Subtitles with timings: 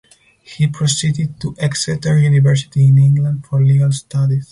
[0.41, 4.49] He proceeded to Exeter University in England for legal studies.